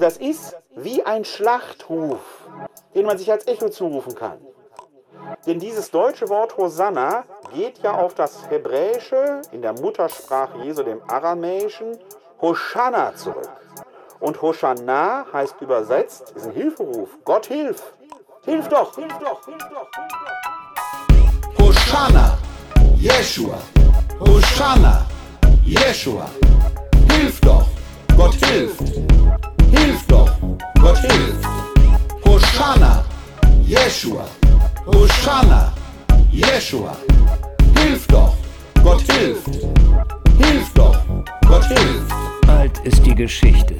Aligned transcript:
Das 0.00 0.16
ist 0.16 0.56
wie 0.74 1.04
ein 1.04 1.24
Schlachtruf, 1.24 2.20
den 2.94 3.06
man 3.06 3.18
sich 3.18 3.30
als 3.30 3.46
Echo 3.46 3.68
zurufen 3.68 4.14
kann. 4.14 4.38
Denn 5.46 5.58
dieses 5.58 5.90
deutsche 5.90 6.28
Wort 6.28 6.56
Hosanna 6.56 7.24
geht 7.54 7.78
ja 7.78 7.92
auf 7.92 8.14
das 8.14 8.48
Hebräische 8.50 9.42
in 9.52 9.62
der 9.62 9.72
Muttersprache 9.72 10.58
Jesu, 10.58 10.82
dem 10.82 11.00
Aramäischen, 11.08 11.98
Hosanna 12.40 13.14
zurück. 13.14 13.50
Und 14.20 14.40
Hosanna 14.40 15.26
heißt 15.32 15.60
übersetzt, 15.60 16.32
ist 16.36 16.46
ein 16.46 16.52
Hilferuf. 16.52 17.10
Gott 17.24 17.46
hilf! 17.46 17.94
Hilf 18.44 18.68
doch! 18.68 18.94
Hilf 18.94 19.12
doch! 19.18 19.44
Hilf 19.44 19.58
doch! 19.58 19.88
Hilf 19.96 20.12
doch! 21.56 21.64
Hosanna! 21.64 22.38
Jeshua! 22.96 23.58
Hosanna! 24.20 25.06
Jeshua! 25.64 26.28
Hilf 27.10 27.40
doch! 27.40 27.66
Gott 28.16 28.34
hilft! 28.34 29.11
Jeshua! 33.84 34.24
Hosanna, 34.86 35.72
Jeshua, 36.30 36.96
hilf 37.76 38.06
doch, 38.06 38.36
Gott 38.80 39.02
hilft, 39.10 39.48
hilf 40.38 40.72
doch, 40.72 40.96
Gott 41.48 41.64
hilft. 41.64 42.14
Alt 42.46 42.78
ist 42.84 43.04
die 43.04 43.14
Geschichte, 43.14 43.74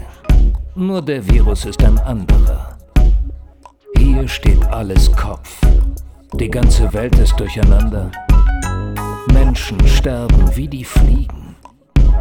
nur 0.75 1.03
der 1.03 1.25
Virus 1.29 1.67
ist 1.67 1.85
ein 1.85 2.01
anderer. 2.01 2.77
Hier 3.97 4.27
steht 4.27 4.65
alles 4.73 5.11
Kopf, 5.13 5.61
die 6.33 6.51
ganze 6.51 6.93
Welt 6.93 7.17
ist 7.21 7.39
durcheinander. 7.39 8.11
Menschen 9.33 9.87
sterben 9.87 10.57
wie 10.57 10.67
die 10.67 10.85
Fliegen 10.85 11.55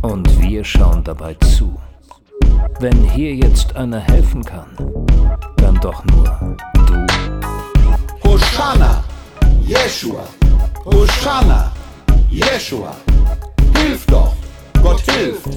und 0.03 0.39
wir 0.39 0.63
schauen 0.63 1.03
dabei 1.03 1.33
zu. 1.33 1.75
Wenn 2.79 3.01
hier 3.09 3.33
jetzt 3.33 3.75
einer 3.75 3.99
helfen 3.99 4.45
kann, 4.45 4.67
dann 5.57 5.79
doch 5.81 6.05
nur. 6.05 6.57
Hosanna, 8.61 9.03
Jeshua, 9.65 10.23
Hosanna, 10.85 11.71
Jeshua. 12.29 12.95
Hilf 13.75 14.05
doch, 14.05 14.35
Gott 14.83 15.01
hilft. 15.01 15.47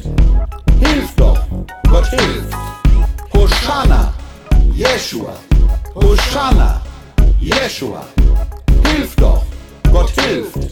Hilf 0.80 1.14
doch, 1.14 1.38
Gott 1.90 2.06
hilft. 2.06 2.56
Hosanna, 3.34 4.10
Jeshua, 4.72 5.34
Hosanna, 5.94 6.80
Jeshua. 7.40 8.06
Hilf 8.86 9.14
doch, 9.16 9.44
Gott 9.92 10.10
hilft. 10.22 10.70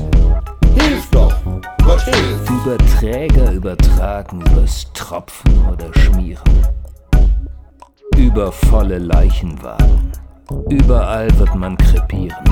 Hilf 0.75 1.11
doch, 1.11 1.35
Gott 1.85 2.01
hilft. 2.01 2.49
Über 2.49 2.79
Träger 2.99 3.53
übertragen, 3.53 4.41
übers 4.41 4.91
Tropfen 4.95 5.69
oder 5.71 5.93
Schmieren. 5.99 6.67
Über 8.17 8.51
volle 8.51 8.97
Leichenwagen 8.97 10.13
Überall 10.69 11.29
wird 11.39 11.55
man 11.55 11.77
krepieren. 11.77 12.45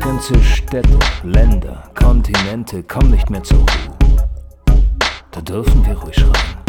Ganze 0.00 0.42
Städte, 0.42 0.98
Länder, 1.22 1.84
Kontinente 1.94 2.82
kommen 2.82 3.10
nicht 3.10 3.30
mehr 3.30 3.42
zur 3.42 3.58
Ruhe. 3.58 4.26
Da 5.30 5.40
dürfen 5.40 5.84
wir 5.86 5.96
ruhig 5.96 6.16
schreien. 6.16 6.60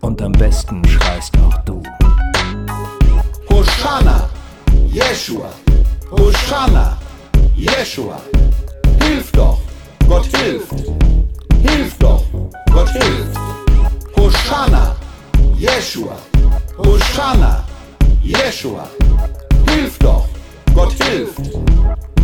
Und 0.00 0.20
am 0.22 0.32
besten 0.32 0.84
schreist 0.86 1.36
auch 1.38 1.56
du. 1.58 1.82
Hosanna, 3.48 4.28
Jeshua, 4.86 5.50
Hosanna, 6.10 6.96
Jeshua. 7.54 8.20
Hilf 9.02 9.30
doch, 9.32 9.60
Gott 10.08 10.26
hilft. 10.36 10.72
Hilf 11.62 11.96
doch, 11.98 12.24
Gott 12.72 12.88
hilft. 12.90 13.38
Hosanna, 14.16 14.96
Jeshua, 15.56 16.16
Hosanna, 16.78 17.64
Jeshua. 18.22 18.88
Hilf 19.68 19.98
doch, 19.98 20.28
Gott 20.74 20.92
hilft. 21.04 21.40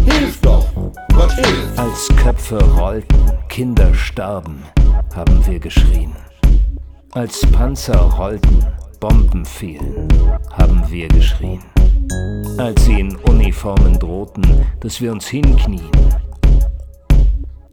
Hilf 0.05 0.41
doch, 0.43 0.67
Gott 1.15 1.33
hilft. 1.33 1.79
Als 1.79 2.09
Köpfe 2.17 2.63
rollten, 2.79 3.33
Kinder 3.49 3.95
starben, 3.95 4.63
haben 5.15 5.47
wir 5.47 5.59
geschrien. 5.59 6.15
Als 7.13 7.41
Panzer 7.53 7.99
rollten, 7.99 8.67
Bomben 9.01 9.45
fielen, 9.45 10.09
haben 10.53 10.83
wir 10.89 11.09
geschrien. 11.09 11.63
Als 12.59 12.85
sie 12.85 13.01
in 13.01 13.17
Uniformen 13.17 13.99
drohten, 13.99 14.45
dass 14.81 15.01
wir 15.01 15.13
uns 15.13 15.27
hinknien, 15.27 15.91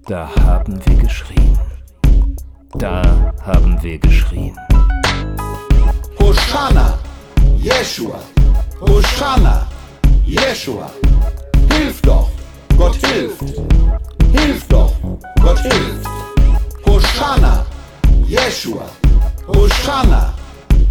da 0.08 0.30
haben 0.42 0.80
wir 0.86 0.96
geschrien. 0.96 1.58
Da 2.76 3.34
haben 3.42 3.82
wir 3.84 4.00
geschrien. 4.00 4.58
Jeshua. 7.84 8.18
Hosanna, 8.80 9.68
Jeshua, 10.26 10.90
hilf 11.70 12.02
doch, 12.02 12.30
Gott 12.78 12.96
hilft, 12.96 13.44
hilf 14.32 14.66
doch, 14.70 14.94
Gott 15.42 15.60
hilft. 15.60 16.08
Hosanna, 16.86 17.66
Jeshua, 18.26 18.86
Hosanna, 19.48 20.34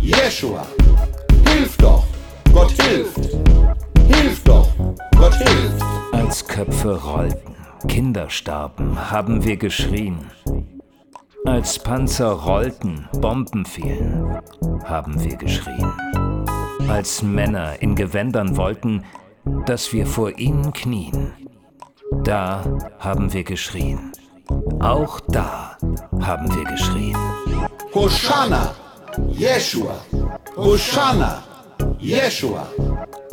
Jeshua, 0.02 0.66
hilf 1.48 1.78
doch, 1.78 2.04
Gott 2.52 2.72
hilft, 2.82 3.38
hilf 4.08 4.44
doch, 4.44 4.68
Gott 5.16 5.34
hilft. 5.36 5.82
Als 6.12 6.46
Köpfe 6.46 7.02
rollten, 7.02 7.54
Kinder 7.88 8.28
starben, 8.28 9.10
haben 9.10 9.42
wir 9.42 9.56
geschrien. 9.56 10.30
Als 11.46 11.78
Panzer 11.78 12.32
rollten, 12.32 13.08
Bomben 13.14 13.64
fielen, 13.64 14.38
haben 14.84 15.18
wir 15.24 15.36
geschrien 15.36 15.90
als 16.88 17.22
Männer 17.22 17.80
in 17.80 17.94
Gewändern 17.94 18.56
wollten, 18.56 19.04
dass 19.66 19.92
wir 19.92 20.06
vor 20.06 20.38
ihnen 20.38 20.72
knien. 20.72 21.32
Da 22.24 22.64
haben 22.98 23.32
wir 23.32 23.44
geschrien. 23.44 24.12
Auch 24.80 25.20
da 25.28 25.76
haben 26.20 26.54
wir 26.54 26.64
geschrien. 26.64 27.16
Hosanna, 27.94 28.74
Jeshua, 29.28 29.94
Hosanna, 30.56 31.42
Jeshua. 31.98 32.66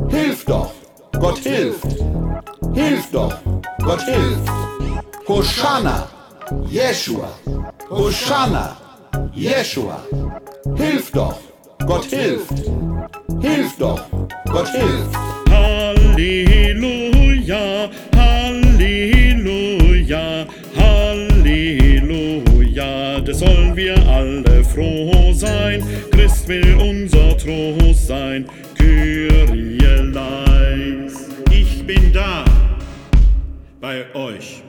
Hilf 0.10 0.46
doch, 0.46 0.72
Gott 1.20 1.40
hilft. 1.40 1.86
Hilf 2.74 3.12
doch, 3.12 3.34
Gott 3.84 4.02
hilft. 4.02 4.52
Hosanna, 5.28 6.08
Jeshua, 6.66 7.30
Hosanna, 7.90 8.78
Jeshua. 9.34 10.00
Hilf 10.76 11.12
doch, 11.12 11.40
Gott 11.90 12.06
hilft. 12.06 12.54
Hilf 13.42 13.76
doch! 13.80 14.06
Gott 14.46 14.70
hilf! 14.70 15.10
Halleluja, 15.50 16.70
Halleluja, 18.16 19.66
Halleluja. 20.78 22.12
Da 23.22 23.34
sollen 23.34 23.76
wir 23.76 23.98
alle 24.08 24.64
froh 24.64 25.34
sein. 25.34 25.84
Christ 26.12 26.48
will 26.48 26.78
unser 26.80 27.36
Trost 27.36 28.06
sein. 28.06 28.46
Kyrie 28.78 29.80
leis. 30.14 31.28
Ich 31.50 31.84
bin 31.88 32.14
da 32.14 32.46
bei 33.82 34.06
euch. 34.14 34.62